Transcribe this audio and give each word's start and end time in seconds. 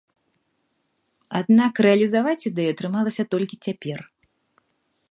Аднак 1.39 1.73
рэалізаваць 1.87 2.47
ідэю 2.53 2.67
атрымалася 2.73 3.23
толькі 3.37 3.63
цяпер. 3.69 3.97